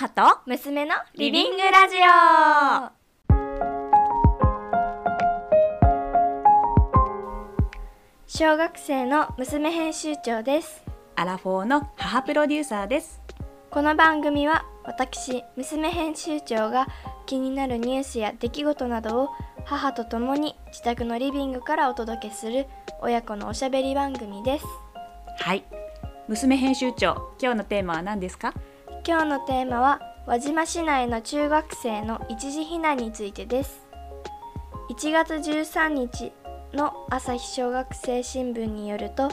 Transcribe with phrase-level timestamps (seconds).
[0.00, 2.90] 母と娘のリビングラジオ。
[8.26, 10.82] 小学生の娘編集長です。
[11.16, 13.20] アラフォーの母プロデューサーです。
[13.70, 16.86] この番組は私娘編集長が
[17.26, 19.28] 気になるニュースや出来事などを
[19.66, 22.66] 母と共に自宅のリビングからお届けする
[23.02, 24.64] 親子のおしゃべり番組です。
[25.40, 25.62] はい。
[26.26, 28.54] 娘編集長今日のテーマは何ですか？
[29.06, 33.86] 今日のテーマは輪島市内の中学生の一時避難についてです。
[34.90, 36.32] 1月13日
[36.74, 39.28] の朝日小学生新聞によると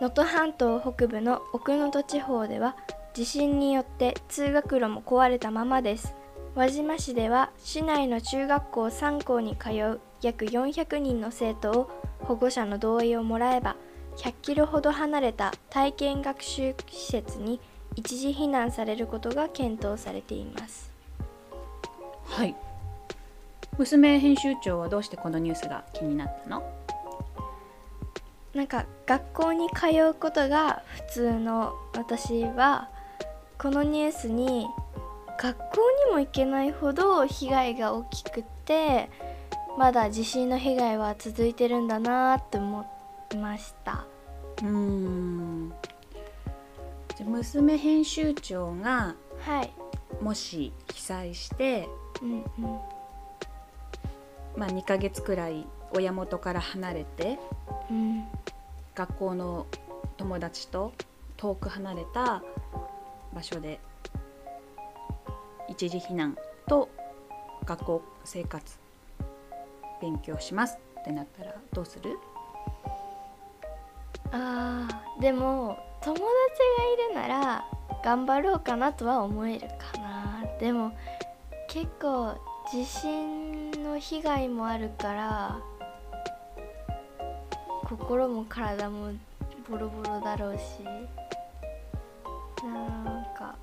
[0.00, 2.74] 能登半島北部の奥能登地方では
[3.12, 6.14] 地震によって通学路も壊れたままです。
[6.54, 11.90] 輪島市では市内の中学校3校に通う約400人の生徒を
[12.20, 13.76] 保護者の同意をもらえば
[14.16, 17.60] 100キロほど離れた体験学習施設に
[18.00, 20.90] 一時避難されることが検討されています。
[22.24, 22.56] はい。
[23.76, 26.62] 娘編集長はどうしてこのニュースが気になったの？
[28.54, 32.88] なんか学校に通うことが普通の私は
[33.58, 34.66] このニュースに
[35.38, 35.64] 学校
[36.06, 39.10] にも行けないほど被害が大きくて
[39.76, 42.86] まだ地震の被害は続いてるんだなって思
[43.34, 44.06] いました。
[44.62, 45.72] うーん
[47.20, 49.70] じゃあ娘編集長がはい。
[50.22, 51.86] もし被災して、
[52.22, 52.42] うんうん。
[54.56, 57.38] まあ、2ヶ月くらい親元から離れて
[57.90, 58.24] うん。
[58.94, 59.66] 学校の
[60.16, 60.92] 友達と
[61.36, 62.42] 遠く離れた
[63.34, 63.80] 場所で
[65.68, 66.88] 一時避難と
[67.66, 68.78] 学校生活
[70.00, 72.18] 勉強しますってなったらどうする？
[74.32, 77.64] あーでも友達がいるなら
[78.02, 80.44] 頑張ろうかなとは思えるかな。
[80.58, 80.92] でも
[81.68, 82.34] 結構
[82.70, 85.58] 地震の被害もあるから
[87.84, 89.12] 心も体も
[89.68, 92.70] ボロボロだろうしな
[93.20, 93.56] んか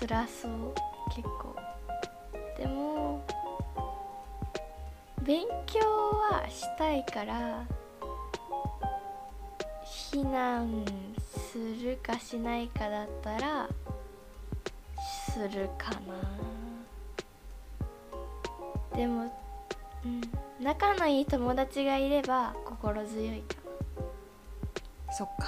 [0.00, 0.74] 辛そう
[1.14, 1.56] 結構。
[2.58, 3.22] でも
[5.22, 7.64] 勉強はしたいから
[10.12, 10.84] 避難
[11.50, 13.68] するかしないかだったら
[15.32, 15.98] するかな。
[18.96, 19.30] でも、
[20.04, 20.20] うん、
[20.64, 23.56] 仲のいい友達がいれば心強いか
[25.12, 25.46] そっか。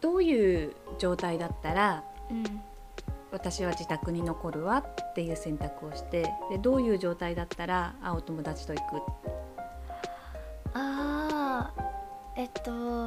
[0.00, 2.44] どういう状態だったらなうん。
[3.32, 9.39] 私は自宅に残るわっていう選択をしてでどういう状態だったらあお友達と行く
[12.36, 13.06] えっと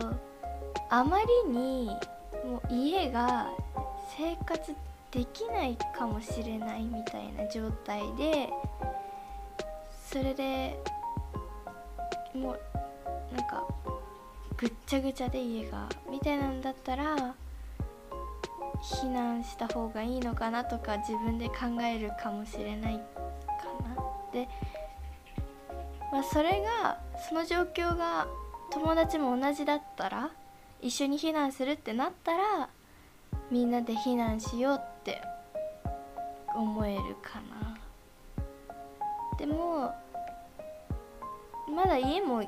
[0.90, 1.90] あまりに
[2.46, 3.48] もう家が
[4.18, 4.76] 生活
[5.12, 8.50] できないかもしれないみたいな状態で
[10.10, 10.78] それで
[12.34, 12.60] もう
[13.36, 13.66] なんか
[14.58, 17.36] ぐっちゃぐちゃで家がみたいなんだったら
[18.84, 23.02] 避難した方がいいのかなとか自分で考えるかもしれないか
[23.88, 23.96] な。
[24.32, 24.48] で
[26.12, 28.28] まあ、それがその状況が
[28.74, 30.32] 友達も同じだったら
[30.82, 32.70] 一緒に避難するってなったら
[33.52, 35.22] みんなで避難しようって
[36.56, 37.78] 思えるかな。
[39.38, 39.94] でも
[41.70, 42.42] まだ家も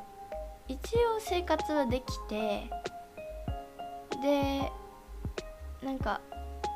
[0.68, 2.69] 一応生活はできて
[4.22, 4.72] で
[5.84, 6.22] なんか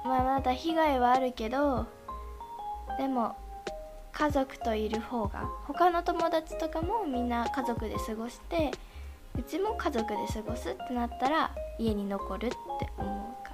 [0.06, 1.88] まあまだ被害はあるけど
[2.98, 3.36] でも
[4.12, 8.72] 家族といる方が他の友達とかもみんな家族で過ごして
[9.38, 12.56] うちも家族で過ごすってなったら家に残るって
[12.98, 13.52] 思うか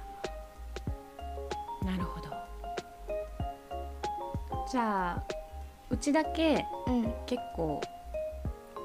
[1.84, 1.96] な。
[1.96, 2.28] るほど。
[4.70, 5.24] じゃあ
[5.90, 7.14] うちだけうん。
[7.26, 7.80] 結構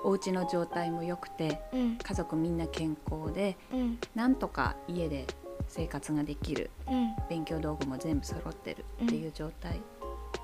[0.03, 1.97] お家の状態も良くてうん。
[1.97, 3.99] 家族みんな健康でうん。
[4.15, 5.25] なんとか家で
[5.67, 7.15] 生活ができるうん。
[7.29, 9.81] 勉強道具も全部揃ってるっていう状態、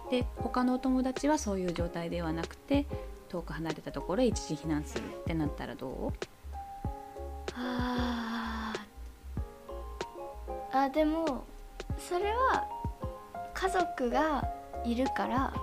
[0.09, 2.85] で他のお友達はそういう状態ではなくて
[3.29, 6.13] 遠く離れたところへ一時避難するってなったらど
[7.57, 8.73] あ。
[10.73, 11.43] あでも
[11.97, 12.67] それは
[13.53, 14.47] 家族が
[14.85, 15.53] いるから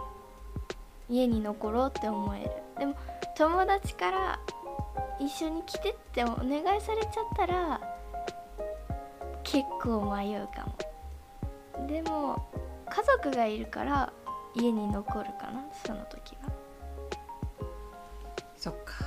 [1.08, 2.50] 家に残ろうって思える。
[2.78, 2.94] でも
[3.36, 4.38] 友達から
[5.20, 7.80] 一緒に来てってお願いされちゃったら
[9.44, 10.66] 結構迷うか
[11.78, 11.86] も。
[11.86, 12.48] でも
[12.88, 14.12] 家族がいるから
[14.54, 16.52] 家に残るかなその時は。
[18.56, 19.03] そっか。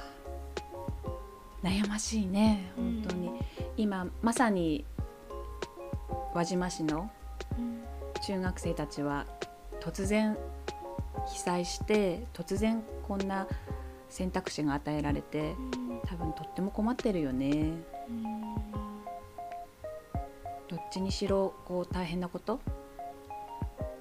[1.68, 3.31] 悩ましいねうん本当に、
[3.75, 4.86] 今まさに
[6.34, 7.10] 輪島市の
[7.58, 7.84] うん。
[8.22, 9.28] 中学生たちは
[9.80, 10.36] 突然
[11.28, 13.48] 被災して突然こんな
[14.10, 16.02] 選択肢が与えられてうん。
[16.06, 17.74] 多分とっても困ってるよね。
[18.10, 18.31] うん。
[20.68, 22.60] どっちにしろこう大変なこと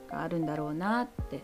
[0.09, 1.43] があるんだろうなって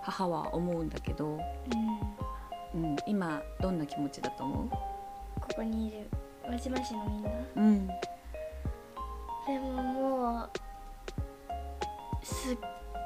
[0.00, 2.82] 母は思うんだけど、うん。
[2.82, 4.91] うん、今どんな気持ちだと思
[5.42, 6.08] ここにいる
[6.48, 7.30] 輪島市のみんな。
[7.30, 7.86] ううん。
[7.86, 7.94] で
[9.58, 10.50] ももう
[12.22, 12.58] すっ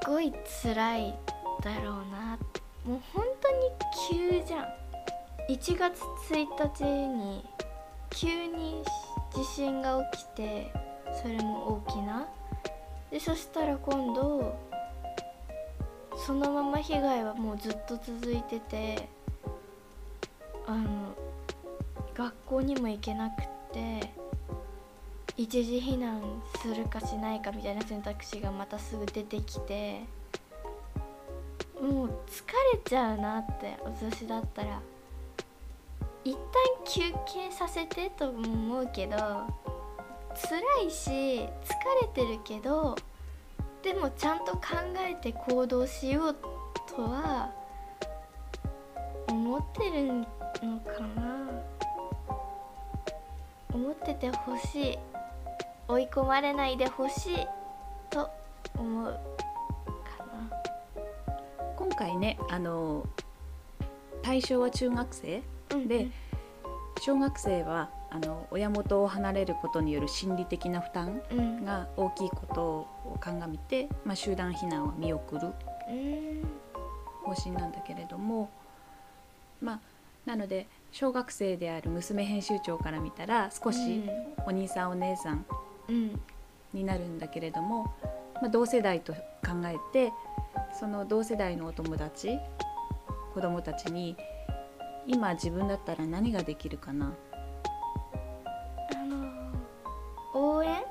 [0.07, 1.15] ごい辛い
[1.63, 2.39] だろうな。
[2.85, 4.67] もう本当に急じゃん。
[5.49, 6.01] 1月
[6.31, 7.45] 1日に
[8.11, 8.83] 急に
[9.35, 10.73] 地震が起きて
[11.23, 12.27] それも大きな。
[13.11, 14.57] でそしたら今度
[16.27, 19.09] そのまま被害はもうずっと続いてて
[20.67, 21.06] あの
[22.17, 23.43] 学校にも行けなく
[23.73, 24.13] て
[25.37, 30.05] 一時避難するかしないかみたいな選択肢がまたすぐ出てきて
[31.81, 34.81] もう疲れちゃうなって私だったら。
[36.27, 36.41] 一旦
[36.85, 39.47] 休憩させてと思うけど辛
[40.85, 41.45] いし疲
[42.03, 42.97] れてるけど
[43.81, 44.61] でもちゃんと考
[45.09, 46.37] えて行動しよう
[46.89, 47.53] とは
[49.29, 50.15] 思ってる
[50.67, 51.46] のかな。
[53.77, 54.99] 思っててほしい。
[55.87, 57.47] 追い込まれないでほしい。
[58.09, 58.31] と
[58.79, 59.05] 思う
[60.19, 60.51] かな。
[61.77, 63.07] 今回ねあの
[64.23, 65.43] 対象は中学生
[65.73, 66.09] うんで
[67.03, 71.65] 小学生はあの親元を離れることによる心理的な負担うん。
[71.65, 75.49] が大きいことを鑑みて、まあ、集団避難は見送る
[75.91, 76.43] うん。
[77.25, 78.49] 方針なんだけれども
[79.61, 79.81] まあ
[80.25, 80.67] なので
[80.99, 84.03] 小学生である娘編集長から見たら少し
[84.47, 85.45] お兄さんお姉さん
[85.91, 86.19] うん。
[86.73, 87.95] になるんだけれども、
[88.41, 89.21] まあ、同世代と考
[89.67, 90.11] えて
[90.73, 92.39] その同世代のお友達
[93.35, 94.17] 子供たちに
[95.07, 97.13] 今自分だったら何ができるかな？
[98.95, 99.53] あの
[100.33, 100.83] 応援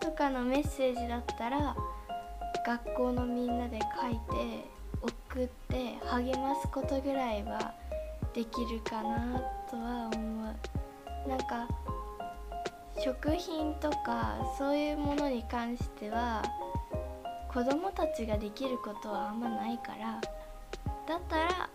[0.00, 1.76] とかのメッセージだったら
[2.66, 4.64] 学校のみんなで書いて
[5.00, 7.72] 送って励ますことぐらいは
[8.34, 9.38] できるかな
[9.70, 11.28] とは思う。
[11.28, 11.68] なんか
[13.02, 16.42] 食品とかそういうものに関しては
[17.52, 20.20] 子供たちができることはあんまないから
[21.06, 21.70] だったら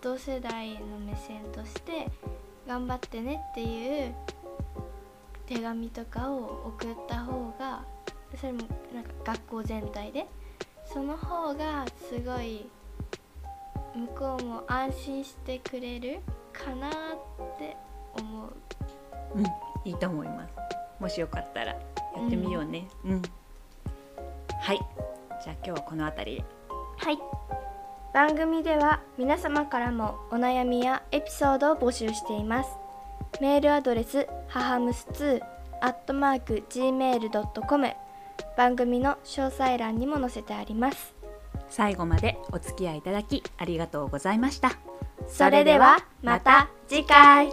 [0.00, 2.08] 同世代の目線として
[2.66, 4.14] 頑張ってねっていう
[5.46, 7.84] 手紙とかを送った方が
[8.36, 8.60] それも
[8.94, 10.26] なんか学校全体で
[10.86, 12.66] その方がすごい
[13.98, 16.20] 向こうも安心してくれる
[16.52, 16.92] かなっ
[17.58, 17.76] て
[18.14, 18.52] 思う。
[19.34, 19.44] うん
[19.84, 20.54] いいと思います。
[21.00, 21.78] もしよかったらや
[22.26, 22.88] ってみようね。
[23.04, 23.22] うん、
[24.60, 24.78] はい。
[25.42, 26.36] じゃあ今日はこの辺り。
[26.38, 26.44] で
[26.98, 27.18] はい。
[28.12, 32.70] 番組では皆様からもお悩みやエピソードを募集しています。
[33.40, 35.40] メールアドレス母むす2
[35.80, 37.92] at mark gmail.com
[38.56, 41.14] 番組の詳細欄にも載せてあります
[41.70, 44.78] 最後までお付き合いいただきありがとうございました。
[45.26, 47.50] それではまた次回。